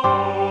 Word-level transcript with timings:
Oh. 0.00 0.47